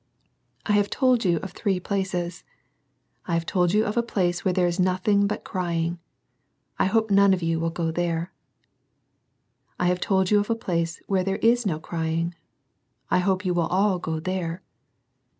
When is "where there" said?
4.43-4.65, 11.05-11.35